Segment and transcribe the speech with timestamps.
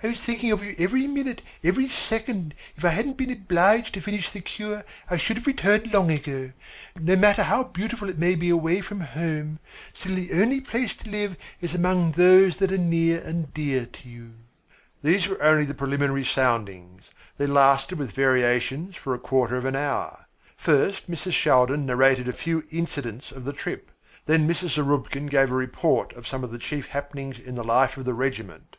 [0.00, 2.54] I was thinking of you every minute, every second.
[2.76, 6.52] If I hadn't been obliged to finish the cure, I should have returned long ago.
[6.96, 9.58] No matter how beautiful it may be away from home,
[9.92, 14.08] still the only place to live is among those that are near and dear to
[14.08, 14.34] you."
[15.02, 17.10] These were only the preliminary soundings.
[17.36, 20.26] They lasted with variations for a quarter of an hour.
[20.56, 21.32] First Mrs.
[21.32, 23.90] Shaldin narrated a few incidents of the trip,
[24.26, 24.76] then Mrs.
[24.76, 28.14] Zarubkin gave a report of some of the chief happenings in the life of the
[28.14, 28.76] regiment.